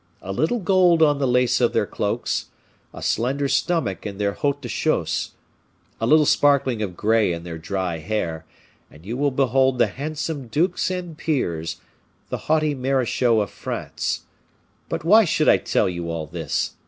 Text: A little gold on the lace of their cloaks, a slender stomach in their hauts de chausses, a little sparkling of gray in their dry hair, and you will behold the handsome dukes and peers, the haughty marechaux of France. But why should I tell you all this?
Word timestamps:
A 0.23 0.33
little 0.33 0.57
gold 0.57 1.03
on 1.03 1.19
the 1.19 1.27
lace 1.27 1.61
of 1.61 1.73
their 1.73 1.85
cloaks, 1.85 2.47
a 2.91 3.03
slender 3.03 3.47
stomach 3.47 4.03
in 4.03 4.17
their 4.17 4.31
hauts 4.33 4.61
de 4.61 4.67
chausses, 4.67 5.33
a 5.99 6.07
little 6.07 6.25
sparkling 6.25 6.81
of 6.81 6.97
gray 6.97 7.31
in 7.31 7.43
their 7.43 7.59
dry 7.59 7.99
hair, 7.99 8.43
and 8.89 9.05
you 9.05 9.15
will 9.15 9.29
behold 9.29 9.77
the 9.77 9.85
handsome 9.85 10.47
dukes 10.47 10.89
and 10.89 11.19
peers, 11.19 11.81
the 12.29 12.37
haughty 12.49 12.73
marechaux 12.73 13.41
of 13.41 13.51
France. 13.51 14.21
But 14.89 15.03
why 15.03 15.23
should 15.23 15.47
I 15.47 15.57
tell 15.57 15.87
you 15.87 16.09
all 16.09 16.25
this? 16.25 16.73